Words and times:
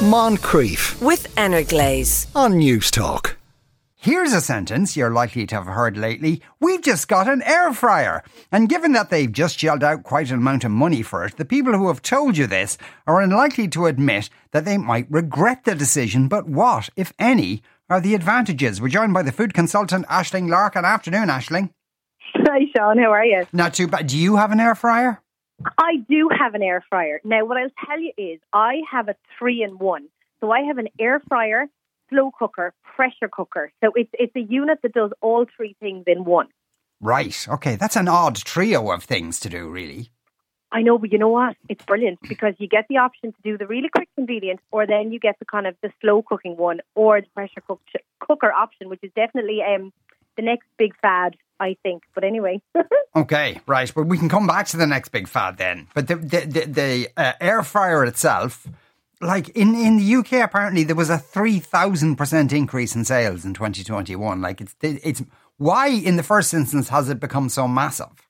Moncrieff 0.00 0.98
with 1.02 1.26
Energlaze. 1.36 2.26
on 2.34 2.54
Newstalk. 2.54 3.36
Here's 3.96 4.32
a 4.32 4.40
sentence 4.40 4.96
you're 4.96 5.10
likely 5.10 5.46
to 5.46 5.54
have 5.54 5.66
heard 5.66 5.98
lately. 5.98 6.40
We've 6.58 6.80
just 6.80 7.06
got 7.06 7.28
an 7.28 7.42
air 7.42 7.74
fryer. 7.74 8.24
And 8.50 8.70
given 8.70 8.92
that 8.92 9.10
they've 9.10 9.30
just 9.30 9.58
shelled 9.58 9.84
out 9.84 10.02
quite 10.02 10.30
an 10.30 10.38
amount 10.38 10.64
of 10.64 10.70
money 10.70 11.02
for 11.02 11.26
it, 11.26 11.36
the 11.36 11.44
people 11.44 11.74
who 11.74 11.88
have 11.88 12.00
told 12.00 12.38
you 12.38 12.46
this 12.46 12.78
are 13.06 13.20
unlikely 13.20 13.68
to 13.68 13.84
admit 13.84 14.30
that 14.52 14.64
they 14.64 14.78
might 14.78 15.06
regret 15.10 15.64
the 15.64 15.74
decision. 15.74 16.28
But 16.28 16.48
what, 16.48 16.88
if 16.96 17.12
any, 17.18 17.62
are 17.90 18.00
the 18.00 18.14
advantages? 18.14 18.80
We're 18.80 18.88
joined 18.88 19.12
by 19.12 19.22
the 19.22 19.32
food 19.32 19.52
consultant 19.52 20.06
Aisling 20.06 20.48
Lark. 20.48 20.76
Larkin. 20.76 20.86
Afternoon, 20.86 21.28
Aisling. 21.28 21.74
Hi, 22.36 22.60
Sean. 22.74 22.96
How 22.96 23.12
are 23.12 23.26
you? 23.26 23.44
Not 23.52 23.74
too 23.74 23.86
bad. 23.86 24.06
Do 24.06 24.16
you 24.16 24.36
have 24.36 24.50
an 24.50 24.60
air 24.60 24.74
fryer? 24.74 25.20
I 25.78 25.96
do 26.08 26.28
have 26.36 26.54
an 26.54 26.62
air 26.62 26.84
fryer. 26.88 27.20
Now, 27.24 27.44
what 27.44 27.56
I'll 27.56 27.86
tell 27.86 28.00
you 28.00 28.12
is 28.16 28.40
I 28.52 28.82
have 28.90 29.08
a 29.08 29.16
three 29.38 29.62
in 29.62 29.78
one. 29.78 30.08
So 30.40 30.50
I 30.50 30.60
have 30.60 30.78
an 30.78 30.88
air 30.98 31.20
fryer, 31.28 31.66
slow 32.08 32.30
cooker, 32.36 32.72
pressure 32.96 33.28
cooker. 33.30 33.72
So 33.82 33.92
it's 33.94 34.10
it's 34.14 34.34
a 34.34 34.40
unit 34.40 34.78
that 34.82 34.94
does 34.94 35.10
all 35.20 35.46
three 35.56 35.76
things 35.80 36.04
in 36.06 36.24
one. 36.24 36.48
Right. 37.00 37.46
Okay. 37.48 37.76
That's 37.76 37.96
an 37.96 38.08
odd 38.08 38.36
trio 38.36 38.90
of 38.90 39.04
things 39.04 39.40
to 39.40 39.48
do, 39.48 39.68
really. 39.68 40.10
I 40.72 40.82
know, 40.82 40.98
but 40.98 41.10
you 41.10 41.18
know 41.18 41.28
what? 41.28 41.56
It's 41.68 41.84
brilliant 41.84 42.20
because 42.22 42.54
you 42.58 42.68
get 42.68 42.86
the 42.88 42.98
option 42.98 43.32
to 43.32 43.38
do 43.42 43.58
the 43.58 43.66
really 43.66 43.88
quick 43.88 44.08
convenient, 44.14 44.60
or 44.70 44.86
then 44.86 45.10
you 45.10 45.18
get 45.18 45.38
the 45.40 45.44
kind 45.44 45.66
of 45.66 45.74
the 45.82 45.90
slow 46.00 46.22
cooking 46.22 46.56
one, 46.56 46.80
or 46.94 47.20
the 47.20 47.26
pressure 47.34 47.60
cook- 47.66 47.80
cooker 48.20 48.52
option, 48.52 48.88
which 48.88 49.00
is 49.02 49.10
definitely 49.16 49.62
um 49.62 49.92
the 50.36 50.42
next 50.42 50.68
big 50.78 50.94
fad, 51.02 51.36
I 51.60 51.76
think. 51.82 52.02
But 52.14 52.24
anyway. 52.24 52.62
Okay, 53.16 53.60
right. 53.66 53.90
But 53.92 54.06
we 54.06 54.18
can 54.18 54.28
come 54.28 54.46
back 54.46 54.66
to 54.68 54.76
the 54.76 54.86
next 54.86 55.08
big 55.08 55.26
fad 55.26 55.56
then. 55.56 55.88
But 55.94 56.06
the 56.06 56.14
the 56.14 56.40
the, 56.46 56.66
the 56.66 57.08
uh, 57.16 57.32
air 57.40 57.64
fryer 57.64 58.04
itself, 58.04 58.68
like 59.20 59.48
in 59.48 59.74
in 59.74 59.96
the 59.96 60.14
UK, 60.14 60.34
apparently 60.34 60.84
there 60.84 60.94
was 60.94 61.10
a 61.10 61.18
three 61.18 61.58
thousand 61.58 62.14
percent 62.14 62.52
increase 62.52 62.94
in 62.94 63.04
sales 63.04 63.44
in 63.44 63.52
twenty 63.52 63.82
twenty 63.82 64.14
one. 64.14 64.40
Like 64.40 64.60
it's 64.60 64.76
it's 64.80 65.24
why 65.56 65.88
in 65.88 66.16
the 66.16 66.22
first 66.22 66.54
instance 66.54 66.88
has 66.90 67.08
it 67.10 67.18
become 67.18 67.48
so 67.48 67.66
massive? 67.66 68.29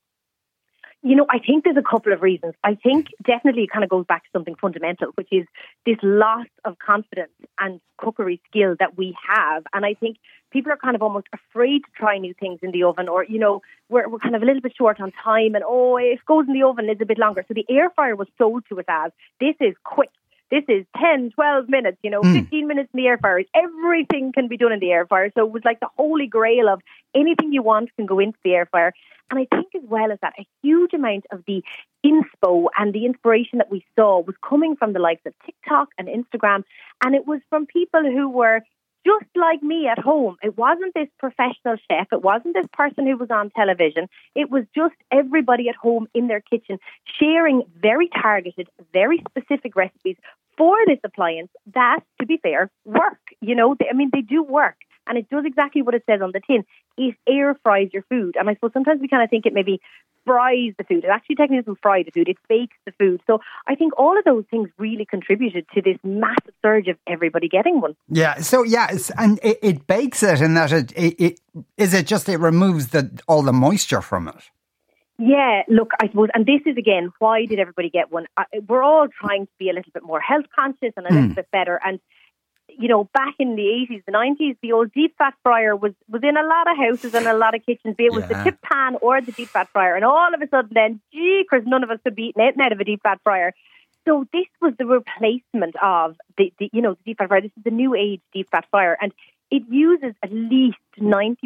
You 1.03 1.17
know, 1.17 1.27
I 1.31 1.39
think 1.39 1.65
there's 1.65 1.79
a 1.79 1.83
couple 1.83 2.13
of 2.13 2.21
reasons. 2.21 2.53
I 2.63 2.75
think 2.75 3.07
definitely 3.27 3.63
it 3.63 3.71
kind 3.71 3.85
of 3.85 3.89
goes 3.89 4.05
back 4.07 4.23
to 4.25 4.29
something 4.35 4.55
fundamental, 4.55 5.09
which 5.15 5.29
is 5.33 5.47
this 5.87 5.97
loss 6.03 6.47
of 6.67 6.79
confidence 6.79 7.33
and 7.59 7.81
cookery 7.97 8.39
skill 8.49 8.77
that 8.79 8.99
we 8.99 9.17
have. 9.27 9.65
And 9.73 9.87
I 9.87 9.95
think 9.95 10.19
people 10.53 10.71
are 10.73 10.77
kind 10.77 10.95
of 10.95 11.03
almost 11.03 11.27
afraid 11.33 11.85
to 11.85 11.91
try 11.97 12.19
new 12.19 12.35
things 12.35 12.59
in 12.63 12.73
the 12.73 12.83
oven, 12.83 13.09
or, 13.09 13.25
you 13.25 13.39
know, 13.39 13.63
we're, 13.89 14.09
we're 14.11 14.19
kind 14.19 14.37
of 14.37 14.43
a 14.43 14.45
little 14.45 14.61
bit 14.61 14.75
short 14.77 15.01
on 15.01 15.11
time, 15.25 15.55
and 15.55 15.65
oh, 15.67 15.97
if 15.97 16.21
it 16.21 16.27
goes 16.27 16.47
in 16.47 16.53
the 16.53 16.65
oven, 16.65 16.91
it's 16.91 17.01
a 17.01 17.07
bit 17.07 17.19
longer. 17.19 17.45
So 17.49 17.55
the 17.55 17.65
air 17.71 17.89
fryer 17.91 18.15
was 18.15 18.29
sold 18.37 18.65
to 18.69 18.79
us 18.79 18.85
as 18.89 19.13
this 19.41 19.55
is 19.61 19.75
quick. 19.85 20.11
This 20.51 20.65
is 20.69 20.85
10, 21.01 21.31
12 21.31 21.69
minutes, 21.69 21.99
you 22.03 22.11
know, 22.11 22.21
hmm. 22.23 22.35
15 22.35 22.67
minutes 22.67 22.91
in 22.93 22.99
the 22.99 23.07
air 23.07 23.19
fryer. 23.19 23.43
Everything 23.55 24.33
can 24.33 24.49
be 24.49 24.57
done 24.57 24.73
in 24.73 24.81
the 24.81 24.91
air 24.91 25.07
fryer. 25.07 25.31
So 25.37 25.47
it 25.47 25.53
was 25.53 25.63
like 25.65 25.81
the 25.81 25.89
holy 25.97 26.27
grail 26.27 26.69
of 26.69 26.81
anything 27.15 27.53
you 27.53 27.63
want 27.63 27.95
can 27.97 28.07
go 28.07 28.19
into 28.19 28.39
the 28.43 28.55
air 28.55 28.67
fryer. 28.67 28.93
And 29.31 29.39
I 29.39 29.47
think 29.55 29.75
as 29.77 29.89
well 29.89 30.11
as 30.11 30.19
that, 30.23 30.35
a 30.39 30.47
huge 30.63 30.93
amount 30.93 31.27
of 31.31 31.45
the 31.47 31.63
inspo 32.05 32.67
and 32.77 32.93
the 32.93 33.07
inspiration 33.07 33.59
that 33.59 33.71
we 33.71 33.85
saw 33.95 34.21
was 34.21 34.35
coming 34.47 34.75
from 34.75 34.93
the 34.93 34.99
likes 34.99 35.25
of 35.25 35.35
TikTok 35.47 35.91
and 35.99 36.09
Instagram. 36.09 36.65
And 37.05 37.15
it 37.15 37.27
was 37.27 37.41
from 37.49 37.67
people 37.67 38.03
who 38.03 38.29
were 38.29 38.63
just 39.07 39.31
like 39.35 39.63
me 39.63 39.87
at 39.87 39.99
home. 39.99 40.37
It 40.43 40.59
wasn't 40.59 40.95
this 40.95 41.09
professional 41.19 41.77
chef. 41.91 42.09
It 42.13 42.23
wasn't 42.23 42.55
this 42.55 42.67
person 42.73 43.07
who 43.07 43.17
was 43.17 43.31
on 43.31 43.51
television. 43.51 44.09
It 44.35 44.51
was 44.51 44.65
just 44.75 44.95
everybody 45.11 45.69
at 45.69 45.77
home 45.77 46.07
in 46.13 46.29
their 46.29 46.41
kitchen 46.41 46.79
sharing 47.19 47.63
very 47.81 48.09
targeted, 48.09 48.69
very 48.93 49.23
specific 49.31 49.77
recipes 49.77 50.17
for 50.57 50.77
this 50.87 50.99
appliance 51.05 51.51
that, 51.75 52.01
to 52.21 52.27
be 52.27 52.39
fair, 52.39 52.71
work. 52.85 53.19
You 53.41 53.55
know, 53.55 53.77
they, 53.79 53.87
I 53.91 53.95
mean, 53.95 54.11
they 54.13 54.23
do 54.23 54.43
work. 54.43 54.77
And 55.07 55.19
it 55.19 55.29
does 55.29 55.45
exactly 55.45 55.83
what 55.83 55.95
it 55.95 56.05
says 56.09 56.21
on 56.23 56.31
the 56.33 56.41
tin. 56.47 56.65
It 56.97 57.17
air 57.29 57.57
fries 57.63 57.89
your 57.93 58.03
food. 58.03 58.37
And 58.39 58.49
I 58.49 58.55
suppose 58.55 58.73
sometimes 58.73 59.01
we 59.01 59.09
kind 59.09 59.25
of 59.25 59.31
think 59.31 59.47
it 59.47 59.53
maybe 59.53 59.81
fries 60.25 60.73
the 60.79 60.85
food. 60.85 61.05
It 61.05 61.11
actually 61.11 61.37
technically 61.37 61.63
doesn't 61.63 61.81
fry 61.83 62.03
the 62.03 62.11
food, 62.11 62.29
it 62.29 62.37
bakes 62.49 62.77
the 62.87 62.93
food. 62.93 63.21
So 63.27 63.41
I 63.67 63.75
think 63.75 63.99
all 63.99 64.19
of 64.19 64.25
those 64.25 64.45
things 64.51 64.69
really 64.79 65.05
contributed 65.05 65.67
to 65.75 65.83
this 65.83 65.97
massive 66.05 66.55
surge 66.63 66.89
of 66.89 66.97
everybody 67.07 67.49
getting 67.49 67.81
one. 67.81 67.97
Yeah. 68.09 68.41
So 68.41 68.63
yeah, 68.63 68.97
and 69.19 69.41
it, 69.43 69.59
it 69.63 69.87
bakes 69.87 70.23
it 70.23 70.41
in 70.41 70.55
that 70.55 70.73
it, 70.73 70.93
it 70.93 71.21
it 71.21 71.41
is 71.77 71.95
it 71.95 72.07
just 72.07 72.29
it 72.29 72.39
removes 72.39 72.89
the 72.89 73.21
all 73.27 73.43
the 73.43 73.53
moisture 73.53 74.03
from 74.03 74.29
it. 74.29 74.51
Yeah, 75.23 75.63
look, 75.69 75.91
I 76.01 76.07
suppose, 76.09 76.29
and 76.33 76.47
this 76.47 76.63
is 76.65 76.79
again, 76.79 77.11
why 77.19 77.45
did 77.45 77.59
everybody 77.59 77.91
get 77.91 78.11
one? 78.11 78.25
Uh, 78.39 78.45
We're 78.67 78.83
all 78.83 79.07
trying 79.09 79.45
to 79.47 79.53
be 79.59 79.69
a 79.69 79.75
little 79.75 79.93
bit 79.93 80.03
more 80.03 80.19
health 80.21 80.47
conscious 80.59 80.95
and 80.97 81.07
a 81.07 81.13
little 81.13 81.35
bit 81.35 81.49
better. 81.53 81.79
And, 81.85 82.01
you 82.69 82.89
know, 82.89 83.05
back 83.13 83.35
in 83.39 83.55
the 83.55 83.63
80s, 83.91 84.03
the 84.07 84.13
90s, 84.13 84.57
the 84.63 84.73
old 84.73 84.93
deep 84.95 85.15
fat 85.19 85.35
fryer 85.43 85.77
was, 85.77 85.93
was 86.09 86.23
in 86.23 86.39
a 86.39 86.43
lot 86.43 86.71
of 86.71 86.77
houses 86.79 87.15
and 87.15 87.27
a 87.27 87.37
lot 87.37 87.55
of 87.55 87.67
kitchens, 87.67 87.97
be 87.97 88.07
it 88.07 88.15
was 88.15 88.25
Yeah. 88.31 88.43
the 88.45 88.51
tip 88.51 88.63
pan 88.63 88.97
or 89.03 89.21
the 89.21 89.33
deep 89.33 89.49
fat 89.51 89.69
fryer. 89.75 89.95
And 89.95 90.07
all 90.07 90.33
of 90.33 90.41
a 90.41 90.49
sudden 90.49 90.71
then, 90.73 91.01
gee, 91.13 91.45
because 91.45 91.67
none 91.67 91.85
of 91.85 91.91
us 91.91 91.99
could 92.03 92.15
be 92.15 92.29
eating 92.29 92.43
anything 92.43 92.63
out 92.65 92.73
of 92.73 92.81
a 92.81 92.85
deep 92.85 93.03
fat 93.03 93.21
fryer. 93.23 93.53
So 94.09 94.25
this 94.33 94.47
was 94.63 94.73
the 94.79 94.87
replacement 94.87 95.77
of 95.83 96.17
the, 96.39 96.51
the 96.59 96.71
you 96.73 96.81
know, 96.81 96.95
the 96.95 97.03
deep 97.05 97.19
fat 97.19 97.29
fryer. 97.29 97.43
This 97.43 97.53
is 97.59 97.65
the 97.65 97.71
new 97.71 97.95
age 97.95 98.23
deep 98.33 98.49
fat 98.51 98.65
fryer. 98.71 98.97
And 98.99 99.13
it 99.51 99.65
uses 99.69 100.15
at 100.23 100.33
least 100.33 100.79
90% 100.99 101.37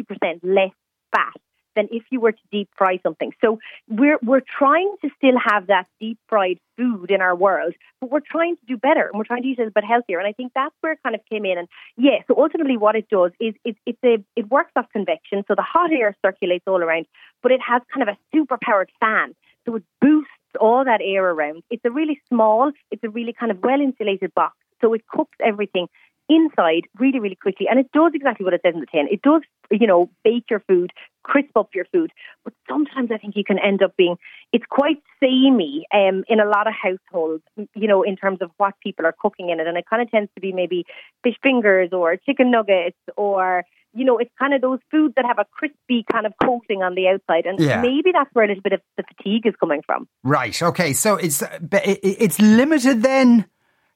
less 0.43 0.71
fat 1.13 1.33
than 1.75 1.87
if 1.91 2.03
you 2.09 2.19
were 2.19 2.31
to 2.31 2.41
deep 2.51 2.69
fry 2.77 2.99
something. 3.03 3.31
So 3.43 3.59
we're 3.87 4.19
we're 4.21 4.41
trying 4.57 4.95
to 5.01 5.09
still 5.17 5.35
have 5.43 5.67
that 5.67 5.87
deep 5.99 6.19
fried 6.27 6.59
food 6.77 7.11
in 7.11 7.21
our 7.21 7.35
world, 7.35 7.73
but 8.01 8.11
we're 8.11 8.19
trying 8.19 8.57
to 8.57 8.65
do 8.67 8.77
better 8.77 9.07
and 9.07 9.17
we're 9.17 9.25
trying 9.25 9.43
to 9.43 9.47
eat 9.47 9.59
it 9.59 9.67
a 9.67 9.71
bit 9.71 9.83
healthier. 9.83 10.19
And 10.19 10.27
I 10.27 10.33
think 10.33 10.51
that's 10.53 10.75
where 10.81 10.93
it 10.93 10.99
kind 11.03 11.15
of 11.15 11.21
came 11.29 11.45
in. 11.45 11.57
And 11.57 11.67
yeah, 11.97 12.19
so 12.27 12.35
ultimately 12.37 12.77
what 12.77 12.95
it 12.95 13.07
does 13.09 13.31
is 13.39 13.53
it, 13.63 13.77
it's 13.85 13.99
a 14.03 14.23
it 14.35 14.49
works 14.49 14.71
off 14.75 14.85
convection, 14.91 15.43
so 15.47 15.55
the 15.55 15.63
hot 15.63 15.91
air 15.91 16.15
circulates 16.25 16.65
all 16.67 16.81
around, 16.81 17.05
but 17.41 17.51
it 17.51 17.61
has 17.67 17.81
kind 17.93 18.07
of 18.07 18.13
a 18.13 18.17
super 18.33 18.57
powered 18.61 18.91
fan, 18.99 19.35
so 19.65 19.75
it 19.75 19.83
boosts 20.01 20.31
all 20.59 20.85
that 20.85 21.01
air 21.03 21.29
around. 21.29 21.63
It's 21.69 21.83
a 21.85 21.91
really 21.91 22.21
small, 22.29 22.71
it's 22.91 23.03
a 23.03 23.09
really 23.09 23.33
kind 23.33 23.51
of 23.51 23.59
well 23.61 23.81
insulated 23.81 24.33
box, 24.33 24.55
so 24.81 24.93
it 24.93 25.05
cooks 25.07 25.37
everything 25.43 25.87
inside 26.29 26.83
really, 26.97 27.19
really 27.19 27.35
quickly. 27.35 27.67
And 27.69 27.79
it 27.79 27.91
does 27.91 28.11
exactly 28.13 28.43
what 28.43 28.53
it 28.53 28.61
says 28.65 28.73
in 28.73 28.79
the 28.79 28.87
tin. 28.87 29.07
It 29.11 29.21
does, 29.21 29.41
you 29.71 29.87
know, 29.87 30.09
bake 30.23 30.45
your 30.49 30.61
food, 30.61 30.91
crisp 31.25 31.57
up 31.57 31.69
your 31.73 31.85
food. 31.85 32.11
But 32.43 32.53
sometimes 32.69 33.09
I 33.11 33.17
think 33.17 33.35
you 33.35 33.43
can 33.43 33.57
end 33.59 33.81
up 33.81 33.97
being, 33.97 34.15
it's 34.53 34.65
quite 34.69 35.01
samey 35.19 35.85
um, 35.91 36.23
in 36.27 36.39
a 36.39 36.45
lot 36.45 36.67
of 36.67 36.73
households, 36.73 37.43
you 37.73 37.87
know, 37.87 38.03
in 38.03 38.15
terms 38.15 38.39
of 38.41 38.51
what 38.57 38.75
people 38.81 39.05
are 39.05 39.15
cooking 39.19 39.49
in 39.49 39.59
it. 39.59 39.67
And 39.67 39.77
it 39.77 39.85
kind 39.89 40.01
of 40.01 40.11
tends 40.11 40.29
to 40.35 40.41
be 40.41 40.53
maybe 40.53 40.85
fish 41.23 41.35
fingers 41.41 41.89
or 41.91 42.15
chicken 42.15 42.51
nuggets 42.51 42.97
or, 43.17 43.63
you 43.93 44.05
know, 44.05 44.17
it's 44.19 44.31
kind 44.37 44.53
of 44.53 44.61
those 44.61 44.79
foods 44.91 45.15
that 45.15 45.25
have 45.25 45.39
a 45.39 45.45
crispy 45.51 46.05
kind 46.11 46.27
of 46.27 46.33
coating 46.43 46.83
on 46.83 46.93
the 46.93 47.07
outside. 47.07 47.45
And 47.47 47.59
Yeah. 47.59 47.81
maybe 47.81 48.11
that's 48.13 48.29
where 48.33 48.45
a 48.45 48.47
little 48.47 48.61
bit 48.61 48.73
of 48.73 48.81
the 48.97 49.03
fatigue 49.03 49.47
is 49.47 49.55
coming 49.59 49.81
from. 49.85 50.07
Right. 50.23 50.61
Okay. 50.61 50.93
So 50.93 51.15
it's 51.15 51.41
it's 51.71 52.39
limited 52.39 53.01
then 53.01 53.45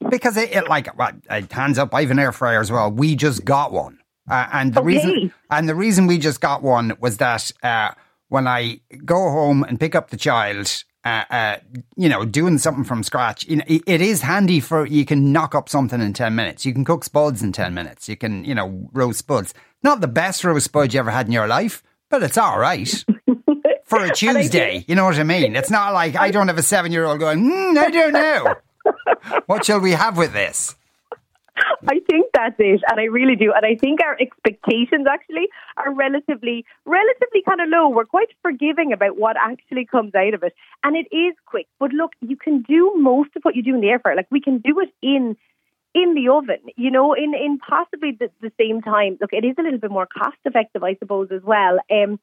because 0.09 0.37
it, 0.37 0.55
it 0.55 0.67
like 0.67 0.97
well, 0.97 1.11
hands 1.51 1.77
up. 1.77 1.93
I 1.93 2.01
have 2.01 2.11
an 2.11 2.19
air 2.19 2.31
fryer 2.31 2.59
as 2.59 2.71
well. 2.71 2.89
We 2.89 3.15
just 3.15 3.45
got 3.45 3.71
one, 3.71 3.98
uh, 4.29 4.47
and 4.53 4.73
the 4.73 4.79
Okay. 4.81 4.87
reason 4.87 5.33
and 5.49 5.67
the 5.69 5.75
reason 5.75 6.07
we 6.07 6.17
just 6.17 6.41
got 6.41 6.61
one 6.61 6.93
was 6.99 7.17
that 7.17 7.51
uh, 7.63 7.91
when 8.29 8.47
I 8.47 8.81
go 9.05 9.15
home 9.29 9.63
and 9.63 9.79
pick 9.79 9.95
up 9.95 10.09
the 10.09 10.17
child. 10.17 10.83
Uh, 11.05 11.23
uh, 11.31 11.57
you 11.95 12.09
know, 12.09 12.25
doing 12.25 12.57
something 12.57 12.83
from 12.83 13.03
scratch, 13.03 13.47
you 13.47 13.55
know, 13.55 13.63
it, 13.67 13.81
it 13.87 14.01
is 14.01 14.21
handy 14.21 14.59
for 14.59 14.85
you 14.85 15.05
can 15.05 15.31
knock 15.31 15.55
up 15.55 15.69
something 15.69 16.01
in 16.01 16.11
ten 16.11 16.35
minutes. 16.35 16.65
You 16.65 16.73
can 16.73 16.83
cook 16.83 17.05
spuds 17.05 17.41
in 17.41 17.53
ten 17.53 17.73
minutes. 17.73 18.09
You 18.09 18.17
can, 18.17 18.43
you 18.43 18.53
know, 18.53 18.89
roast 18.91 19.19
spuds. 19.19 19.53
Not 19.81 20.01
the 20.01 20.09
best 20.09 20.43
roast 20.43 20.65
spud 20.65 20.93
you 20.93 20.99
ever 20.99 21.09
had 21.09 21.25
in 21.27 21.31
your 21.31 21.47
life, 21.47 21.81
but 22.09 22.21
it's 22.21 22.37
all 22.37 22.59
right 22.59 23.05
for 23.85 24.03
a 24.03 24.11
Tuesday. 24.11 24.83
You 24.89 24.95
know 24.95 25.05
what 25.05 25.17
I 25.17 25.23
mean? 25.23 25.55
It's 25.55 25.69
not 25.71 25.93
like 25.93 26.17
I 26.17 26.31
don't 26.31 26.49
have 26.49 26.57
a 26.57 26.63
seven 26.63 26.91
year 26.91 27.05
old 27.05 27.19
going, 27.19 27.49
mm, 27.49 27.77
I 27.77 27.89
don't 27.89 28.13
know. 28.13 28.57
what 29.45 29.63
shall 29.63 29.79
we 29.79 29.91
have 29.91 30.17
with 30.17 30.33
this? 30.33 30.75
I 31.87 31.99
think 32.09 32.27
that's 32.33 32.55
it, 32.59 32.81
and 32.89 32.99
I 32.99 33.05
really 33.05 33.35
do. 33.35 33.53
And 33.55 33.65
I 33.65 33.75
think 33.75 34.01
our 34.01 34.17
expectations 34.19 35.07
actually 35.09 35.47
are 35.77 35.93
relatively, 35.93 36.65
relatively 36.85 37.41
kind 37.47 37.61
of 37.61 37.69
low. 37.69 37.89
We're 37.89 38.05
quite 38.05 38.29
forgiving 38.41 38.93
about 38.93 39.17
what 39.17 39.35
actually 39.37 39.85
comes 39.85 40.13
out 40.15 40.33
of 40.33 40.43
it, 40.43 40.53
and 40.83 40.95
it 40.95 41.07
is 41.15 41.35
quick. 41.45 41.67
But 41.79 41.91
look, 41.91 42.13
you 42.21 42.35
can 42.35 42.61
do 42.61 42.93
most 42.95 43.29
of 43.35 43.43
what 43.43 43.55
you 43.55 43.63
do 43.63 43.75
in 43.75 43.81
the 43.81 43.89
air 43.89 43.99
fryer. 43.99 44.15
Like 44.15 44.31
we 44.31 44.41
can 44.41 44.59
do 44.59 44.79
it 44.79 44.89
in 45.01 45.37
in 45.95 46.13
the 46.13 46.29
oven, 46.29 46.59
you 46.75 46.91
know, 46.91 47.13
in 47.13 47.33
in 47.33 47.59
possibly 47.59 48.11
the, 48.11 48.29
the 48.41 48.51
same 48.59 48.81
time. 48.81 49.17
Look, 49.19 49.33
it 49.33 49.45
is 49.45 49.55
a 49.57 49.63
little 49.63 49.79
bit 49.79 49.91
more 49.91 50.07
cost 50.07 50.37
effective, 50.45 50.83
I 50.83 50.95
suppose, 50.95 51.29
as 51.31 51.41
well. 51.43 51.79
Um, 51.91 52.19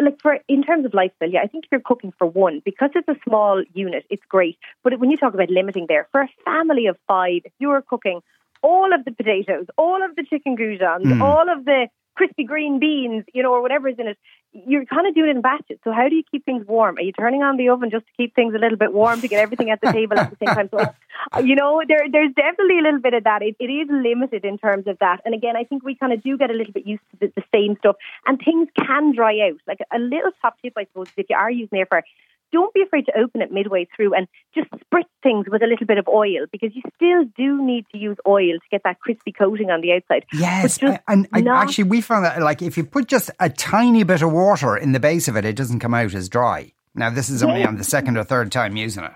like 0.00 0.20
for 0.22 0.38
in 0.48 0.62
terms 0.62 0.86
of 0.86 0.94
lifestyle, 0.94 1.30
yeah, 1.30 1.42
I 1.42 1.46
think 1.46 1.64
if 1.64 1.72
you're 1.72 1.80
cooking 1.80 2.12
for 2.18 2.26
one, 2.26 2.62
because 2.64 2.90
it's 2.94 3.08
a 3.08 3.16
small 3.28 3.62
unit, 3.74 4.06
it's 4.08 4.24
great. 4.28 4.58
But 4.82 4.98
when 4.98 5.10
you 5.10 5.16
talk 5.16 5.34
about 5.34 5.50
limiting 5.50 5.86
there, 5.88 6.08
for 6.12 6.22
a 6.22 6.28
family 6.44 6.86
of 6.86 6.96
five, 7.06 7.42
if 7.44 7.52
you're 7.58 7.82
cooking 7.82 8.22
all 8.62 8.92
of 8.94 9.04
the 9.04 9.12
potatoes, 9.12 9.66
all 9.76 10.04
of 10.04 10.16
the 10.16 10.24
chicken 10.24 10.56
goujons, 10.56 11.20
all 11.20 11.50
of 11.50 11.64
the 11.64 11.88
crispy 12.16 12.44
green 12.44 12.80
beans, 12.80 13.24
you 13.32 13.42
know, 13.42 13.52
or 13.52 13.62
whatever 13.62 13.88
is 13.88 13.96
in 13.98 14.08
it, 14.08 14.18
you're 14.52 14.86
kind 14.86 15.06
of 15.06 15.14
doing 15.14 15.28
it 15.28 15.36
in 15.36 15.42
batches. 15.42 15.78
So 15.84 15.92
how 15.92 16.08
do 16.08 16.16
you 16.16 16.22
keep 16.30 16.44
things 16.44 16.66
warm? 16.66 16.96
Are 16.96 17.02
you 17.02 17.12
turning 17.12 17.42
on 17.42 17.58
the 17.58 17.68
oven 17.68 17.90
just 17.90 18.06
to 18.06 18.12
keep 18.16 18.34
things 18.34 18.54
a 18.54 18.58
little 18.58 18.78
bit 18.78 18.92
warm 18.92 19.20
to 19.20 19.28
get 19.28 19.40
everything 19.40 19.70
at 19.70 19.80
the 19.82 19.92
table 19.98 20.18
at 20.18 20.30
the 20.30 20.36
same 20.44 20.54
time? 20.54 20.68
So, 20.70 20.78
uh, 20.78 21.40
you 21.40 21.54
know, 21.54 21.82
there, 21.86 22.06
there's 22.10 22.32
definitely 22.34 22.78
a 22.78 22.82
little 22.82 23.00
bit 23.00 23.12
of 23.12 23.24
that. 23.24 23.42
It, 23.42 23.56
it 23.60 23.66
is 23.66 23.88
limited 23.90 24.44
in 24.44 24.56
terms 24.56 24.86
of 24.86 24.98
that. 25.00 25.20
And 25.24 25.34
again, 25.34 25.56
I 25.56 25.64
think 25.64 25.84
we 25.84 25.94
kind 25.94 26.12
of 26.12 26.22
do 26.22 26.38
get 26.38 26.50
a 26.50 26.54
little 26.54 26.72
bit 26.72 26.86
used 26.86 27.02
to 27.12 27.16
the, 27.20 27.32
the 27.36 27.44
same 27.54 27.76
stuff, 27.78 27.96
and 28.26 28.40
things 28.42 28.68
can 28.78 29.14
dry 29.14 29.38
out. 29.48 29.60
Like 29.66 29.80
a 29.92 29.98
little 29.98 30.32
top 30.40 30.56
tip, 30.62 30.72
I 30.76 30.84
suppose, 30.84 31.08
if 31.16 31.26
you 31.28 31.36
are 31.36 31.50
using 31.50 31.78
air 31.78 31.86
fryer, 31.86 32.04
don't 32.56 32.72
be 32.72 32.80
afraid 32.80 33.04
to 33.04 33.12
open 33.18 33.42
it 33.42 33.52
midway 33.52 33.86
through 33.94 34.14
and 34.14 34.26
just 34.54 34.70
spritz 34.70 35.04
things 35.22 35.44
with 35.46 35.62
a 35.62 35.66
little 35.66 35.86
bit 35.86 35.98
of 35.98 36.08
oil 36.08 36.46
because 36.50 36.70
you 36.74 36.80
still 36.94 37.24
do 37.36 37.62
need 37.62 37.84
to 37.92 37.98
use 37.98 38.16
oil 38.26 38.54
to 38.54 38.68
get 38.70 38.80
that 38.84 38.98
crispy 38.98 39.30
coating 39.30 39.70
on 39.70 39.82
the 39.82 39.92
outside. 39.92 40.24
Yes, 40.32 40.78
and, 41.06 41.28
and 41.34 41.44
not, 41.44 41.64
actually, 41.64 41.84
we 41.84 42.00
found 42.00 42.24
that 42.24 42.40
like 42.40 42.62
if 42.62 42.78
you 42.78 42.84
put 42.84 43.08
just 43.08 43.30
a 43.40 43.50
tiny 43.50 44.04
bit 44.04 44.22
of 44.22 44.32
water 44.32 44.74
in 44.74 44.92
the 44.92 45.00
base 45.00 45.28
of 45.28 45.36
it, 45.36 45.44
it 45.44 45.54
doesn't 45.54 45.80
come 45.80 45.92
out 45.92 46.14
as 46.14 46.30
dry. 46.30 46.72
Now, 46.94 47.10
this 47.10 47.28
is 47.28 47.42
only 47.42 47.60
yes. 47.60 47.68
on 47.68 47.76
the 47.76 47.84
second 47.84 48.16
or 48.16 48.24
third 48.24 48.50
time 48.50 48.74
using 48.74 49.04
it. 49.04 49.12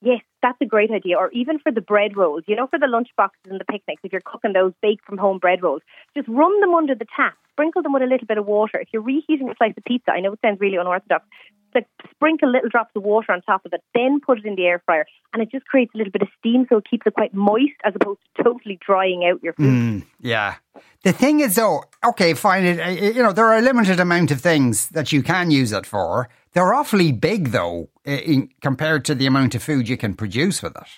Yes, 0.00 0.20
that's 0.42 0.58
a 0.62 0.64
great 0.64 0.92
idea. 0.92 1.18
Or 1.18 1.30
even 1.32 1.58
for 1.58 1.72
the 1.72 1.80
bread 1.80 2.16
rolls, 2.16 2.44
you 2.46 2.54
know, 2.54 2.68
for 2.68 2.78
the 2.78 2.86
lunch 2.86 3.08
boxes 3.16 3.50
and 3.50 3.60
the 3.60 3.64
picnics, 3.64 4.00
if 4.04 4.12
you're 4.12 4.22
cooking 4.24 4.52
those 4.52 4.72
baked 4.80 5.04
from 5.04 5.18
home 5.18 5.38
bread 5.38 5.60
rolls, 5.60 5.82
just 6.16 6.28
run 6.28 6.60
them 6.60 6.72
under 6.72 6.94
the 6.94 7.06
tap, 7.16 7.34
sprinkle 7.50 7.82
them 7.82 7.92
with 7.92 8.02
a 8.02 8.06
little 8.06 8.26
bit 8.26 8.38
of 8.38 8.46
water. 8.46 8.78
If 8.78 8.88
you're 8.92 9.02
reheating 9.02 9.50
a 9.50 9.54
slice 9.56 9.74
of 9.76 9.84
pizza, 9.84 10.12
I 10.12 10.20
know 10.20 10.32
it 10.32 10.38
sounds 10.40 10.60
really 10.60 10.76
unorthodox, 10.76 11.26
like 11.74 11.86
sprinkle 12.10 12.50
little 12.50 12.68
drops 12.68 12.90
of 12.96 13.02
water 13.02 13.32
on 13.32 13.42
top 13.42 13.64
of 13.64 13.72
it, 13.72 13.82
then 13.94 14.20
put 14.24 14.38
it 14.38 14.44
in 14.44 14.56
the 14.56 14.66
air 14.66 14.82
fryer, 14.84 15.06
and 15.32 15.42
it 15.42 15.50
just 15.50 15.66
creates 15.66 15.94
a 15.94 15.98
little 15.98 16.10
bit 16.10 16.22
of 16.22 16.28
steam, 16.38 16.66
so 16.68 16.78
it 16.78 16.84
keeps 16.90 17.06
it 17.06 17.14
quite 17.14 17.34
moist 17.34 17.74
as 17.84 17.94
opposed 17.94 18.20
to 18.36 18.42
totally 18.42 18.78
drying 18.84 19.24
out 19.24 19.42
your 19.42 19.52
food. 19.54 19.66
Mm, 19.66 20.06
yeah. 20.20 20.56
The 21.02 21.12
thing 21.12 21.40
is, 21.40 21.54
though, 21.54 21.84
okay, 22.04 22.34
fine. 22.34 22.64
It, 22.64 23.14
you 23.16 23.22
know, 23.22 23.32
there 23.32 23.46
are 23.46 23.58
a 23.58 23.62
limited 23.62 24.00
amount 24.00 24.30
of 24.30 24.40
things 24.40 24.88
that 24.88 25.12
you 25.12 25.22
can 25.22 25.50
use 25.50 25.72
it 25.72 25.86
for. 25.86 26.28
They're 26.52 26.74
awfully 26.74 27.12
big, 27.12 27.48
though, 27.48 27.88
in, 28.04 28.50
compared 28.60 29.04
to 29.06 29.14
the 29.14 29.26
amount 29.26 29.54
of 29.54 29.62
food 29.62 29.88
you 29.88 29.96
can 29.96 30.14
produce 30.14 30.62
with 30.62 30.76
it. 30.76 30.88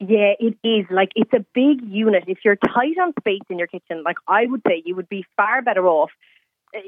Yeah, 0.00 0.32
it 0.38 0.56
is. 0.64 0.86
Like, 0.90 1.10
it's 1.14 1.32
a 1.32 1.44
big 1.54 1.82
unit. 1.86 2.24
If 2.26 2.38
you're 2.44 2.56
tight 2.56 2.98
on 3.00 3.12
space 3.20 3.42
in 3.48 3.58
your 3.58 3.68
kitchen, 3.68 4.02
like 4.04 4.16
I 4.28 4.46
would 4.46 4.62
say, 4.66 4.82
you 4.84 4.96
would 4.96 5.08
be 5.08 5.24
far 5.36 5.62
better 5.62 5.86
off 5.86 6.10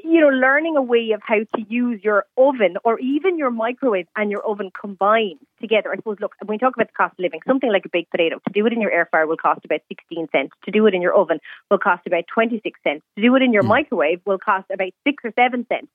you 0.03 0.19
know, 0.19 0.29
learning 0.29 0.75
a 0.75 0.81
way 0.81 1.11
of 1.11 1.21
how 1.23 1.39
to 1.55 1.65
use 1.69 2.01
your 2.03 2.25
oven 2.37 2.77
or 2.83 2.99
even 2.99 3.37
your 3.37 3.51
microwave 3.51 4.07
and 4.15 4.29
your 4.29 4.45
oven 4.45 4.71
combined 4.79 5.39
together. 5.61 5.91
I 5.91 5.95
suppose, 5.95 6.17
look, 6.19 6.33
when 6.43 6.55
we 6.55 6.57
talk 6.57 6.75
about 6.75 6.87
the 6.87 6.93
cost 6.93 7.13
of 7.13 7.19
living, 7.19 7.39
something 7.47 7.71
like 7.71 7.85
a 7.85 7.89
baked 7.89 8.11
potato, 8.11 8.39
to 8.45 8.53
do 8.53 8.65
it 8.65 8.73
in 8.73 8.81
your 8.81 8.91
air 8.91 9.07
fryer 9.09 9.27
will 9.27 9.37
cost 9.37 9.63
about 9.63 9.81
16 9.87 10.27
cents. 10.31 10.51
To 10.65 10.71
do 10.71 10.85
it 10.87 10.93
in 10.93 11.01
your 11.01 11.15
oven 11.15 11.39
will 11.71 11.77
cost 11.77 12.05
about 12.05 12.25
26 12.33 12.79
cents. 12.83 13.03
To 13.15 13.21
do 13.21 13.35
it 13.35 13.41
in 13.41 13.53
your 13.53 13.63
mm. 13.63 13.67
microwave 13.67 14.21
will 14.25 14.39
cost 14.39 14.65
about 14.71 14.91
six 15.05 15.23
or 15.23 15.31
seven 15.35 15.65
cents. 15.69 15.87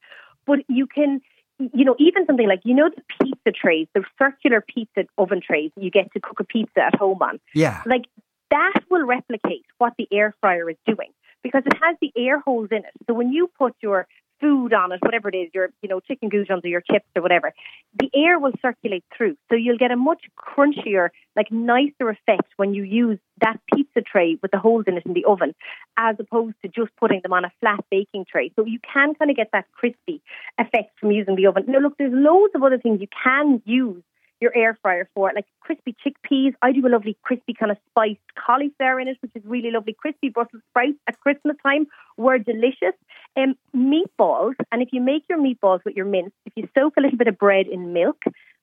But 0.46 0.60
you 0.68 0.86
can, 0.86 1.20
you 1.58 1.84
know, 1.84 1.96
even 1.98 2.26
something 2.26 2.48
like, 2.48 2.60
you 2.64 2.74
know, 2.74 2.88
the 2.88 3.02
pizza 3.20 3.52
trays, 3.52 3.88
the 3.94 4.04
circular 4.18 4.64
pizza 4.66 5.04
oven 5.18 5.40
trays 5.44 5.70
you 5.76 5.90
get 5.90 6.12
to 6.12 6.20
cook 6.20 6.40
a 6.40 6.44
pizza 6.44 6.80
at 6.80 6.94
home 6.94 7.20
on. 7.20 7.40
Yeah. 7.54 7.82
Like 7.86 8.04
that 8.50 8.80
will 8.90 9.06
replicate 9.06 9.64
what 9.78 9.92
the 9.98 10.08
air 10.10 10.34
fryer 10.40 10.70
is 10.70 10.76
doing 10.86 11.10
because 11.42 11.62
it 11.66 11.76
has 11.82 11.96
the 12.00 12.12
air 12.16 12.40
holes 12.40 12.68
in 12.70 12.78
it. 12.78 12.92
So 13.06 13.14
when 13.14 13.32
you 13.32 13.50
put 13.58 13.74
your 13.80 14.06
food 14.42 14.74
on 14.74 14.90
it, 14.90 14.98
whatever 15.02 15.28
it 15.28 15.36
is, 15.36 15.50
your 15.54 15.70
you 15.82 15.88
know 15.88 16.00
chicken 16.00 16.28
goujons 16.28 16.64
or 16.64 16.68
your 16.68 16.80
chips 16.80 17.06
or 17.14 17.22
whatever, 17.22 17.52
the 17.98 18.10
air 18.14 18.38
will 18.38 18.52
circulate 18.60 19.04
through. 19.16 19.36
So 19.48 19.54
you'll 19.54 19.78
get 19.78 19.92
a 19.92 19.96
much 19.96 20.24
crunchier, 20.36 21.10
like 21.36 21.50
nicer 21.50 22.10
effect 22.10 22.48
when 22.56 22.74
you 22.74 22.82
use 22.82 23.18
that 23.40 23.58
pizza 23.72 24.02
tray 24.02 24.38
with 24.42 24.50
the 24.50 24.58
holes 24.58 24.84
in 24.88 24.96
it 24.96 25.06
in 25.06 25.14
the 25.14 25.24
oven, 25.24 25.54
as 25.96 26.16
opposed 26.18 26.56
to 26.62 26.68
just 26.68 26.94
putting 26.96 27.20
them 27.22 27.32
on 27.32 27.44
a 27.44 27.52
flat 27.60 27.84
baking 27.90 28.26
tray. 28.30 28.52
So 28.56 28.66
you 28.66 28.80
can 28.80 29.14
kind 29.14 29.30
of 29.30 29.36
get 29.36 29.50
that 29.52 29.66
crispy 29.72 30.20
effect 30.58 30.98
from 30.98 31.12
using 31.12 31.36
the 31.36 31.46
oven. 31.46 31.64
Now 31.68 31.78
look, 31.78 31.96
there's 31.96 32.12
loads 32.12 32.52
of 32.54 32.62
other 32.62 32.78
things 32.78 33.00
you 33.00 33.08
can 33.22 33.62
use 33.64 34.02
your 34.42 34.54
air 34.56 34.76
fryer 34.82 35.08
for 35.14 35.30
it, 35.30 35.36
like 35.36 35.46
crispy 35.60 35.96
chickpeas. 36.04 36.52
I 36.60 36.72
do 36.72 36.86
a 36.86 36.90
lovely 36.90 37.16
crispy 37.22 37.54
kind 37.54 37.70
of 37.70 37.78
spiced 37.88 38.20
cauliflower 38.36 39.00
in 39.00 39.08
it, 39.08 39.16
which 39.20 39.30
is 39.34 39.42
really 39.46 39.70
lovely. 39.70 39.94
Crispy 39.98 40.28
Brussels 40.28 40.62
sprouts 40.70 40.98
at 41.08 41.18
Christmas 41.20 41.56
time 41.62 41.86
were 42.16 42.38
delicious. 42.38 42.94
Um, 43.36 43.54
meatballs, 43.74 44.54
and 44.70 44.82
if 44.82 44.88
you 44.92 45.00
make 45.00 45.22
your 45.30 45.38
meatballs 45.38 45.80
with 45.86 45.94
your 45.94 46.04
mince, 46.04 46.34
if 46.44 46.52
you 46.56 46.68
soak 46.74 46.94
a 46.98 47.00
little 47.00 47.16
bit 47.16 47.28
of 47.28 47.38
bread 47.38 47.66
in 47.66 47.94
milk, 47.94 48.18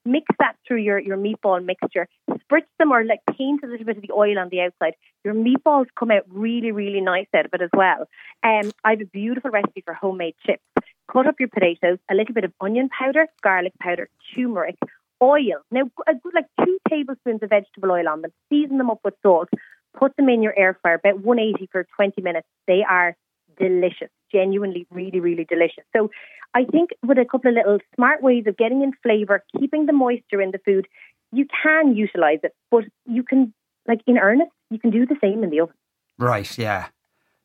mix 0.05 0.25
that 0.39 0.55
through 0.67 0.77
your, 0.77 0.99
your 0.99 1.17
meatball 1.17 1.63
mixture, 1.63 2.07
spritz 2.29 2.67
them 2.77 2.91
or 2.91 3.03
like 3.03 3.21
paint 3.37 3.61
a 3.63 3.67
little 3.67 3.85
bit 3.85 3.97
of 3.97 4.03
the 4.03 4.11
oil 4.13 4.37
on 4.37 4.49
the 4.49 4.61
outside. 4.61 4.93
Your 5.23 5.33
meatballs 5.33 5.87
come 5.97 6.11
out 6.11 6.23
really, 6.29 6.71
really 6.71 7.01
nice 7.01 7.27
out 7.35 7.45
of 7.45 7.53
it 7.53 7.61
as 7.61 7.69
well. 7.73 8.07
Um, 8.43 8.71
I 8.83 8.91
have 8.91 9.01
a 9.01 9.05
beautiful 9.05 9.51
recipe 9.51 9.81
for 9.81 9.93
homemade 9.93 10.35
chips. 10.45 10.63
Cut 11.11 11.25
up 11.25 11.39
your 11.39 11.49
potatoes, 11.49 11.97
a 12.09 12.13
little 12.13 12.35
bit 12.35 12.43
of 12.43 12.53
onion 12.61 12.89
powder, 12.89 13.25
garlic 13.41 13.73
powder, 13.81 14.09
turmeric, 14.35 14.77
oil. 15.21 15.61
Now, 15.71 15.83
a 16.07 16.13
good 16.13 16.33
like 16.33 16.45
two 16.65 16.77
tablespoons 16.89 17.43
of 17.43 17.49
vegetable 17.49 17.91
oil 17.91 18.07
on 18.07 18.21
them. 18.21 18.31
Season 18.49 18.77
them 18.77 18.89
up 18.89 18.99
with 19.03 19.15
salt. 19.21 19.49
Put 19.97 20.15
them 20.17 20.29
in 20.29 20.41
your 20.41 20.57
air 20.57 20.77
fryer 20.81 20.95
about 20.95 21.21
180 21.23 21.69
for 21.71 21.85
20 21.95 22.21
minutes. 22.21 22.47
They 22.67 22.83
are 22.87 23.15
delicious, 23.59 24.09
genuinely, 24.31 24.87
really, 24.91 25.19
really 25.19 25.45
delicious. 25.45 25.83
So, 25.95 26.09
I 26.53 26.63
think 26.65 26.91
with 27.05 27.17
a 27.17 27.25
couple 27.25 27.51
of 27.51 27.55
little 27.55 27.79
smart 27.95 28.23
ways 28.23 28.45
of 28.47 28.57
getting 28.57 28.81
in 28.81 28.93
flavour, 29.03 29.43
keeping 29.59 29.85
the 29.85 29.93
moisture 29.93 30.41
in 30.41 30.51
the 30.51 30.59
food, 30.59 30.87
you 31.31 31.45
can 31.63 31.95
utilise 31.95 32.39
it. 32.43 32.53
But 32.71 32.85
you 33.05 33.23
can, 33.23 33.53
like 33.87 33.99
in 34.07 34.17
earnest, 34.17 34.51
you 34.71 34.79
can 34.79 34.89
do 34.89 35.05
the 35.05 35.15
same 35.21 35.43
in 35.43 35.51
the 35.51 35.61
oven. 35.61 35.75
Right. 36.17 36.57
Yeah. 36.57 36.87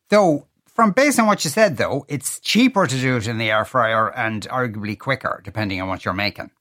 Though 0.09 0.47
from 0.75 0.91
based 0.91 1.19
on 1.19 1.25
what 1.25 1.43
you 1.45 1.49
said, 1.49 1.77
though, 1.77 2.05
it's 2.09 2.39
cheaper 2.41 2.85
to 2.85 2.99
do 2.99 3.15
it 3.15 3.27
in 3.27 3.37
the 3.37 3.49
air 3.49 3.63
fryer 3.63 4.13
and 4.13 4.45
arguably 4.49 4.99
quicker, 4.99 5.41
depending 5.43 5.81
on 5.81 5.87
what 5.87 6.03
you're 6.03 6.13
making. 6.13 6.51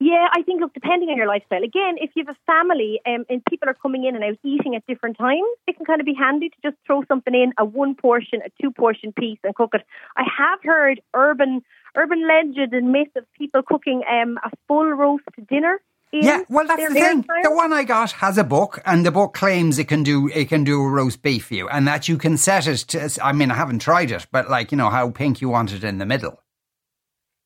Yeah, 0.00 0.28
I 0.32 0.42
think, 0.42 0.60
look, 0.60 0.72
depending 0.74 1.08
on 1.08 1.16
your 1.16 1.26
lifestyle. 1.26 1.64
Again, 1.64 1.96
if 1.96 2.10
you 2.14 2.24
have 2.24 2.36
a 2.36 2.52
family 2.52 3.00
um, 3.04 3.24
and 3.28 3.42
people 3.46 3.68
are 3.68 3.74
coming 3.74 4.04
in 4.04 4.14
and 4.14 4.22
out 4.22 4.38
eating 4.44 4.76
at 4.76 4.86
different 4.86 5.18
times, 5.18 5.48
it 5.66 5.76
can 5.76 5.84
kind 5.84 6.00
of 6.00 6.06
be 6.06 6.14
handy 6.14 6.50
to 6.50 6.56
just 6.62 6.76
throw 6.86 7.02
something 7.08 7.34
in, 7.34 7.52
a 7.58 7.64
one 7.64 7.96
portion, 7.96 8.40
a 8.46 8.62
two 8.62 8.70
portion 8.70 9.12
piece, 9.12 9.38
and 9.42 9.54
cook 9.56 9.70
it. 9.74 9.82
I 10.16 10.22
have 10.38 10.60
heard 10.62 11.00
urban 11.14 11.62
urban 11.96 12.28
legend 12.28 12.72
and 12.72 12.92
myth 12.92 13.08
of 13.16 13.24
people 13.36 13.62
cooking 13.62 14.02
um, 14.08 14.38
a 14.44 14.50
full 14.68 14.86
roast 14.86 15.24
dinner 15.48 15.80
yeah, 16.12 16.42
well, 16.48 16.66
that's 16.66 16.88
the 16.88 16.94
thing. 16.94 17.24
The 17.42 17.52
one 17.52 17.72
I 17.72 17.84
got 17.84 18.12
has 18.12 18.38
a 18.38 18.44
book, 18.44 18.80
and 18.86 19.04
the 19.04 19.10
book 19.10 19.34
claims 19.34 19.78
it 19.78 19.88
can 19.88 20.02
do 20.02 20.30
it 20.34 20.48
can 20.48 20.64
do 20.64 20.82
a 20.82 20.88
roast 20.88 21.22
beef 21.22 21.46
for 21.46 21.54
you, 21.54 21.68
and 21.68 21.86
that 21.86 22.08
you 22.08 22.16
can 22.16 22.38
set 22.38 22.66
it. 22.66 22.78
To, 22.88 23.10
I 23.22 23.32
mean, 23.32 23.50
I 23.50 23.54
haven't 23.54 23.80
tried 23.80 24.10
it, 24.10 24.26
but 24.32 24.48
like 24.48 24.72
you 24.72 24.78
know 24.78 24.88
how 24.88 25.10
pink 25.10 25.40
you 25.40 25.50
want 25.50 25.72
it 25.72 25.84
in 25.84 25.98
the 25.98 26.06
middle. 26.06 26.40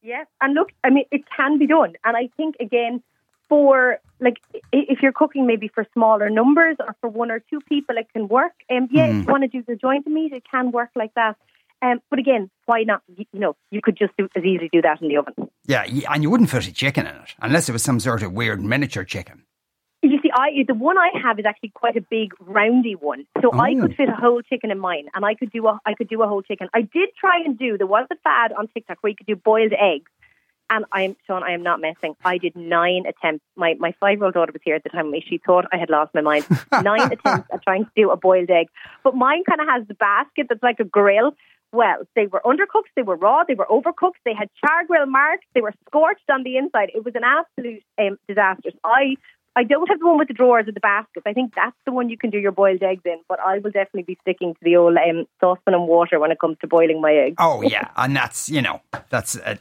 Yes, 0.02 0.26
and 0.40 0.54
look, 0.54 0.72
I 0.82 0.90
mean, 0.90 1.04
it 1.10 1.22
can 1.36 1.58
be 1.58 1.66
done, 1.66 1.94
and 2.04 2.16
I 2.16 2.28
think 2.36 2.56
again, 2.60 3.02
for 3.48 3.98
like 4.18 4.38
if 4.72 5.02
you're 5.02 5.12
cooking 5.12 5.46
maybe 5.46 5.68
for 5.68 5.86
smaller 5.92 6.30
numbers 6.30 6.76
or 6.80 6.96
for 7.00 7.08
one 7.08 7.30
or 7.30 7.38
two 7.38 7.60
people, 7.68 7.96
it 7.98 8.08
can 8.12 8.26
work. 8.28 8.52
And 8.68 8.84
um, 8.84 8.88
yeah, 8.90 9.08
mm. 9.08 9.20
if 9.20 9.26
you 9.26 9.32
want 9.32 9.42
to 9.42 9.48
do 9.48 9.62
the 9.66 9.76
joint 9.76 10.06
meat, 10.06 10.32
it 10.32 10.44
can 10.50 10.72
work 10.72 10.90
like 10.96 11.12
that. 11.14 11.36
Um, 11.82 12.00
but 12.10 12.18
again, 12.18 12.50
why 12.66 12.84
not? 12.84 13.02
You, 13.14 13.26
you 13.32 13.40
know, 13.40 13.56
you 13.70 13.80
could 13.82 13.96
just 13.96 14.16
do, 14.16 14.28
as 14.36 14.44
easily 14.44 14.70
do 14.72 14.82
that 14.82 15.02
in 15.02 15.08
the 15.08 15.18
oven. 15.18 15.34
Yeah, 15.66 15.84
and 16.10 16.22
you 16.22 16.30
wouldn't 16.30 16.50
put 16.50 16.66
a 16.66 16.72
chicken 16.72 17.06
in 17.06 17.14
it 17.14 17.34
unless 17.40 17.68
it 17.68 17.72
was 17.72 17.82
some 17.82 18.00
sort 18.00 18.22
of 18.22 18.32
weird 18.32 18.62
miniature 18.62 19.04
chicken. 19.04 19.44
I 20.32 20.64
the 20.66 20.74
one 20.74 20.98
I 20.98 21.10
have 21.22 21.38
is 21.38 21.44
actually 21.44 21.70
quite 21.70 21.96
a 21.96 22.00
big 22.00 22.32
roundy 22.40 22.94
one, 22.94 23.26
so 23.40 23.50
oh. 23.52 23.58
I 23.58 23.74
could 23.74 23.94
fit 23.96 24.08
a 24.08 24.14
whole 24.14 24.42
chicken 24.42 24.70
in 24.70 24.78
mine, 24.78 25.08
and 25.14 25.24
I 25.24 25.34
could 25.34 25.50
do 25.50 25.66
a 25.66 25.78
I 25.86 25.94
could 25.94 26.08
do 26.08 26.22
a 26.22 26.28
whole 26.28 26.42
chicken. 26.42 26.68
I 26.74 26.82
did 26.82 27.10
try 27.18 27.40
and 27.44 27.58
do 27.58 27.78
there 27.78 27.86
was 27.86 28.06
a 28.10 28.16
fad 28.24 28.52
on 28.52 28.68
TikTok 28.68 28.98
where 29.00 29.10
you 29.10 29.16
could 29.16 29.26
do 29.26 29.36
boiled 29.36 29.72
eggs, 29.72 30.10
and 30.70 30.84
I 30.90 31.02
am 31.02 31.16
Sean, 31.26 31.42
I 31.42 31.52
am 31.52 31.62
not 31.62 31.80
messing. 31.80 32.16
I 32.24 32.38
did 32.38 32.56
nine 32.56 33.04
attempts. 33.06 33.44
My 33.56 33.74
my 33.78 33.94
five 34.00 34.18
year 34.18 34.24
old 34.24 34.34
daughter 34.34 34.52
was 34.52 34.62
here 34.64 34.74
at 34.74 34.82
the 34.82 34.90
time. 34.90 35.12
She 35.28 35.38
thought 35.38 35.66
I 35.72 35.76
had 35.76 35.90
lost 35.90 36.14
my 36.14 36.22
mind. 36.22 36.46
nine 36.82 37.12
attempts 37.12 37.48
at 37.52 37.62
trying 37.62 37.84
to 37.84 37.90
do 37.94 38.10
a 38.10 38.16
boiled 38.16 38.50
egg, 38.50 38.68
but 39.04 39.14
mine 39.14 39.44
kind 39.48 39.60
of 39.60 39.68
has 39.68 39.86
the 39.86 39.94
basket 39.94 40.46
that's 40.48 40.62
like 40.62 40.80
a 40.80 40.84
grill. 40.84 41.34
Well, 41.74 42.06
they 42.14 42.26
were 42.26 42.42
undercooked, 42.44 42.92
they 42.96 43.02
were 43.02 43.16
raw, 43.16 43.44
they 43.48 43.54
were 43.54 43.66
overcooked, 43.70 44.20
they 44.26 44.34
had 44.34 44.50
char 44.60 44.84
grill 44.86 45.06
marks, 45.06 45.46
they 45.54 45.62
were 45.62 45.72
scorched 45.88 46.28
on 46.30 46.42
the 46.42 46.58
inside. 46.58 46.90
It 46.94 47.02
was 47.02 47.14
an 47.14 47.22
absolute 47.24 47.82
um, 47.98 48.18
disaster. 48.28 48.72
I 48.84 49.16
I 49.54 49.64
don't 49.64 49.86
have 49.88 49.98
the 49.98 50.06
one 50.06 50.18
with 50.18 50.28
the 50.28 50.34
drawers 50.34 50.66
or 50.66 50.72
the 50.72 50.80
baskets. 50.80 51.24
I 51.26 51.32
think 51.32 51.52
that's 51.54 51.76
the 51.84 51.92
one 51.92 52.08
you 52.08 52.16
can 52.16 52.30
do 52.30 52.38
your 52.38 52.52
boiled 52.52 52.82
eggs 52.82 53.02
in. 53.04 53.18
But 53.28 53.38
I 53.40 53.58
will 53.58 53.70
definitely 53.70 54.04
be 54.04 54.18
sticking 54.22 54.54
to 54.54 54.60
the 54.62 54.76
old 54.76 54.96
um, 54.96 55.26
saucepan 55.40 55.74
and 55.74 55.86
water 55.86 56.18
when 56.18 56.30
it 56.30 56.40
comes 56.40 56.56
to 56.62 56.66
boiling 56.66 57.00
my 57.00 57.12
eggs. 57.12 57.36
Oh 57.38 57.62
yeah, 57.62 57.88
and 57.96 58.16
that's 58.16 58.48
you 58.48 58.62
know 58.62 58.80
that's 59.10 59.36
uh, 59.36 59.56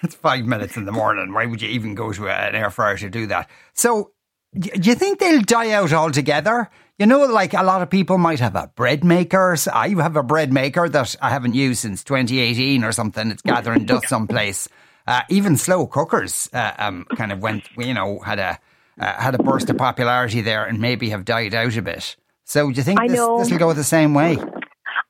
that's 0.00 0.14
five 0.14 0.44
minutes 0.44 0.76
in 0.76 0.84
the 0.84 0.92
morning. 0.92 1.32
Why 1.32 1.46
would 1.46 1.60
you 1.60 1.68
even 1.68 1.94
go 1.94 2.12
to 2.12 2.28
an 2.28 2.54
air 2.54 2.70
fryer 2.70 2.96
to 2.98 3.10
do 3.10 3.26
that? 3.26 3.50
So, 3.74 4.12
do 4.56 4.70
you 4.90 4.94
think 4.94 5.18
they'll 5.18 5.42
die 5.42 5.72
out 5.72 5.92
altogether? 5.92 6.70
You 6.98 7.06
know, 7.06 7.24
like 7.24 7.52
a 7.52 7.64
lot 7.64 7.82
of 7.82 7.90
people 7.90 8.18
might 8.18 8.38
have 8.38 8.54
a 8.54 8.70
bread 8.76 9.02
maker. 9.02 9.56
I 9.72 9.88
have 9.88 10.14
a 10.14 10.22
bread 10.22 10.52
maker 10.52 10.88
that 10.88 11.16
I 11.20 11.30
haven't 11.30 11.54
used 11.54 11.80
since 11.80 12.04
2018 12.04 12.84
or 12.84 12.92
something. 12.92 13.30
It's 13.32 13.42
gathering 13.42 13.86
dust 13.86 14.08
someplace. 14.08 14.68
Uh, 15.04 15.22
even 15.28 15.56
slow 15.56 15.88
cookers 15.88 16.48
uh, 16.52 16.74
um, 16.78 17.04
kind 17.16 17.32
of 17.32 17.40
went, 17.40 17.64
you 17.76 17.92
know, 17.92 18.20
had 18.20 18.38
a 18.38 18.60
uh, 18.98 19.12
had 19.20 19.34
a 19.34 19.42
burst 19.42 19.70
of 19.70 19.76
popularity 19.76 20.40
there 20.40 20.64
and 20.64 20.80
maybe 20.80 21.10
have 21.10 21.24
died 21.24 21.54
out 21.54 21.76
a 21.76 21.82
bit. 21.82 22.16
So 22.44 22.70
do 22.70 22.76
you 22.76 22.82
think 22.82 23.00
this, 23.00 23.12
this 23.12 23.50
will 23.50 23.58
go 23.58 23.72
the 23.72 23.84
same 23.84 24.14
way? 24.14 24.38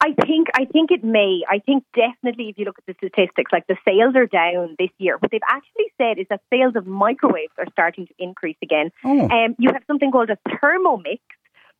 I 0.02 0.14
think 0.26 0.48
I 0.54 0.64
think 0.64 0.90
it 0.90 1.04
may. 1.04 1.42
I 1.48 1.60
think 1.60 1.84
definitely 1.94 2.48
if 2.48 2.58
you 2.58 2.64
look 2.64 2.76
at 2.78 2.86
the 2.86 2.94
statistics, 2.94 3.52
like 3.52 3.66
the 3.68 3.76
sales 3.84 4.16
are 4.16 4.26
down 4.26 4.74
this 4.76 4.90
year. 4.98 5.16
What 5.18 5.30
they've 5.30 5.40
actually 5.48 5.92
said 5.96 6.18
is 6.18 6.26
that 6.28 6.40
sales 6.52 6.74
of 6.74 6.86
microwaves 6.88 7.52
are 7.56 7.66
starting 7.70 8.08
to 8.08 8.14
increase 8.18 8.56
again. 8.62 8.90
Oh. 9.04 9.28
Um, 9.28 9.54
you 9.58 9.70
have 9.72 9.82
something 9.86 10.10
called 10.10 10.30
a 10.30 10.38
Thermomix, 10.48 11.20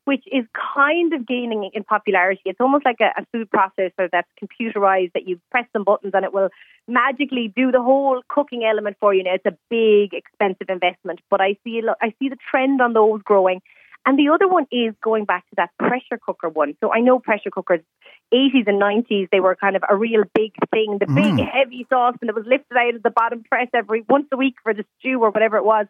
which 0.05 0.25
is 0.27 0.45
kind 0.75 1.13
of 1.13 1.27
gaining 1.27 1.71
in 1.73 1.85
popularity. 1.85 2.43
It's 2.45 2.61
almost 2.61 2.85
like 2.85 3.01
a, 3.01 3.21
a 3.21 3.27
food 3.33 3.49
processor 3.51 4.09
that's 4.11 4.29
computerized 4.43 5.13
that 5.13 5.29
you 5.29 5.41
press 5.51 5.67
some 5.73 5.85
buttons 5.85 6.13
and 6.15 6.25
it 6.25 6.33
will 6.33 6.49
magically 6.89 7.53
do 7.55 7.71
the 7.71 7.83
whole 7.83 8.23
cooking 8.29 8.65
element 8.65 8.97
for 8.99 9.15
you. 9.15 9.23
Now 9.23 9.35
it's 9.35 9.47
a 9.47 9.57
big, 9.71 10.13
expensive 10.13 10.69
investment, 10.69 11.21
but 11.31 11.41
I 11.41 11.57
see 11.65 11.79
a 11.79 11.87
lo- 11.87 12.01
I 12.01 12.15
see 12.19 12.29
the 12.29 12.39
trend 12.51 12.81
on 12.81 12.93
those 12.93 13.23
growing. 13.23 13.61
And 14.05 14.19
the 14.19 14.31
other 14.31 14.49
one 14.49 14.67
is 14.73 14.95
going 15.01 15.27
back 15.27 15.49
to 15.51 15.55
that 15.59 15.71
pressure 15.79 16.19
cooker 16.21 16.49
one. 16.49 16.75
So 16.81 16.93
I 16.93 16.99
know 16.99 17.21
pressure 17.21 17.51
cookers, 17.51 17.81
80s 18.35 18.67
and 18.67 18.83
90s, 18.83 19.29
they 19.31 19.39
were 19.39 19.55
kind 19.55 19.77
of 19.77 19.85
a 19.89 19.95
real 19.95 20.25
big 20.35 20.53
thing. 20.73 20.99
The 20.99 21.07
big 21.07 21.35
mm. 21.35 21.49
heavy 21.49 21.87
sauce 21.89 22.17
and 22.21 22.29
it 22.29 22.35
was 22.35 22.45
lifted 22.45 22.77
out 22.77 22.97
of 22.97 23.03
the 23.05 23.11
bottom 23.11 23.45
press 23.45 23.69
every 23.73 24.05
once 24.09 24.27
a 24.33 24.37
week 24.37 24.57
for 24.65 24.75
the 24.75 24.85
stew 24.99 25.23
or 25.23 25.31
whatever 25.31 25.57
it 25.57 25.65
was. 25.65 25.87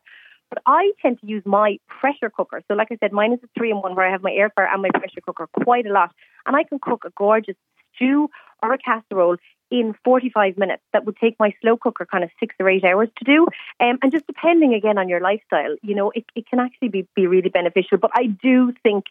But 0.52 0.62
I 0.66 0.92
tend 1.00 1.18
to 1.20 1.26
use 1.26 1.42
my 1.46 1.78
pressure 1.88 2.28
cooker. 2.28 2.60
So 2.68 2.74
like 2.74 2.88
I 2.90 2.98
said, 3.00 3.10
mine 3.10 3.32
is 3.32 3.38
a 3.42 3.48
three 3.56 3.70
in 3.70 3.78
one 3.78 3.96
where 3.96 4.06
I 4.06 4.12
have 4.12 4.22
my 4.22 4.32
air 4.32 4.50
fryer 4.54 4.68
and 4.70 4.82
my 4.82 4.90
pressure 4.90 5.22
cooker 5.24 5.48
quite 5.64 5.86
a 5.86 5.92
lot. 5.92 6.14
And 6.44 6.54
I 6.54 6.62
can 6.62 6.78
cook 6.78 7.04
a 7.06 7.10
gorgeous 7.16 7.56
stew 7.94 8.28
or 8.62 8.74
a 8.74 8.76
casserole 8.76 9.38
in 9.70 9.94
45 10.04 10.58
minutes 10.58 10.82
that 10.92 11.06
would 11.06 11.16
take 11.16 11.36
my 11.40 11.54
slow 11.62 11.78
cooker 11.78 12.04
kind 12.04 12.22
of 12.22 12.28
six 12.38 12.54
or 12.60 12.68
eight 12.68 12.84
hours 12.84 13.08
to 13.16 13.24
do. 13.24 13.46
Um, 13.80 13.98
and 14.02 14.12
just 14.12 14.26
depending 14.26 14.74
again 14.74 14.98
on 14.98 15.08
your 15.08 15.20
lifestyle, 15.20 15.74
you 15.82 15.94
know, 15.94 16.10
it, 16.10 16.26
it 16.34 16.46
can 16.46 16.60
actually 16.60 16.88
be, 16.88 17.08
be 17.16 17.26
really 17.26 17.48
beneficial. 17.48 17.96
But 17.96 18.10
I 18.14 18.26
do 18.26 18.74
think 18.82 19.06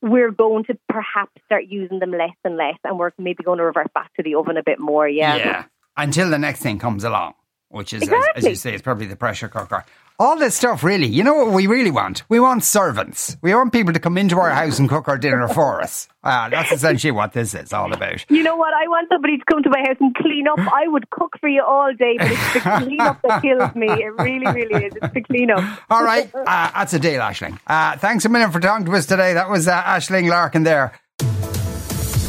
we're 0.00 0.30
going 0.30 0.64
to 0.64 0.78
perhaps 0.88 1.32
start 1.44 1.64
using 1.68 1.98
them 1.98 2.12
less 2.12 2.36
and 2.42 2.56
less, 2.56 2.78
and 2.84 2.98
we're 2.98 3.10
maybe 3.18 3.44
going 3.44 3.58
to 3.58 3.64
revert 3.64 3.92
back 3.92 4.14
to 4.14 4.22
the 4.22 4.34
oven 4.34 4.56
a 4.56 4.62
bit 4.62 4.80
more. 4.80 5.06
Yeah. 5.06 5.36
Yeah. 5.36 5.64
Until 5.98 6.30
the 6.30 6.38
next 6.38 6.60
thing 6.60 6.78
comes 6.78 7.04
along, 7.04 7.34
which 7.68 7.92
is, 7.92 8.02
as, 8.08 8.24
as 8.36 8.44
you 8.46 8.54
say, 8.54 8.72
it's 8.72 8.80
probably 8.80 9.06
the 9.06 9.16
pressure 9.16 9.48
cooker. 9.48 9.84
All 10.20 10.36
this 10.36 10.54
stuff, 10.54 10.84
really. 10.84 11.06
You 11.06 11.24
know 11.24 11.32
what 11.32 11.54
we 11.54 11.66
really 11.66 11.90
want? 11.90 12.24
We 12.28 12.40
want 12.40 12.62
servants. 12.62 13.38
We 13.40 13.54
want 13.54 13.72
people 13.72 13.94
to 13.94 13.98
come 13.98 14.18
into 14.18 14.38
our 14.38 14.50
house 14.50 14.78
and 14.78 14.86
cook 14.86 15.08
our 15.08 15.16
dinner 15.16 15.48
for 15.48 15.80
us. 15.80 16.08
Ah, 16.22 16.48
that's 16.50 16.70
essentially 16.70 17.10
what 17.10 17.32
this 17.32 17.54
is 17.54 17.72
all 17.72 17.90
about. 17.90 18.26
You 18.30 18.42
know 18.42 18.54
what? 18.54 18.74
I 18.74 18.86
want 18.86 19.08
somebody 19.10 19.38
to 19.38 19.44
come 19.46 19.62
to 19.62 19.70
my 19.70 19.80
house 19.80 19.96
and 19.98 20.14
clean 20.14 20.46
up. 20.46 20.58
I 20.58 20.88
would 20.88 21.08
cook 21.08 21.38
for 21.40 21.48
you 21.48 21.64
all 21.66 21.94
day, 21.94 22.18
but 22.18 22.30
it's 22.32 22.52
the 22.52 22.60
clean 22.60 23.00
up 23.00 23.22
that 23.22 23.40
kills 23.40 23.74
me. 23.74 23.86
It 23.88 24.14
really, 24.18 24.44
really 24.46 24.84
is. 24.88 24.92
It's 25.00 25.14
the 25.14 25.22
clean 25.22 25.50
up. 25.52 25.80
All 25.90 26.04
right. 26.04 26.30
Uh, 26.34 26.70
that's 26.74 26.92
a 26.92 26.98
deal, 26.98 27.22
Aisling. 27.22 27.58
Uh, 27.66 27.96
thanks 27.96 28.26
a 28.26 28.28
million 28.28 28.50
for 28.50 28.60
talking 28.60 28.84
to 28.84 28.92
us 28.92 29.06
today. 29.06 29.32
That 29.32 29.48
was 29.48 29.68
uh, 29.68 29.82
Aisling 29.84 30.28
Larkin 30.28 30.64
there. 30.64 30.92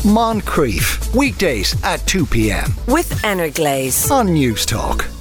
Moncrieff, 0.04 1.14
weekdays 1.14 1.76
at 1.84 2.08
2 2.08 2.26
p.m. 2.28 2.74
with 2.88 3.22
Anna 3.26 3.44
Energlaze. 3.44 4.10
on 4.10 4.30
Newstalk. 4.30 5.21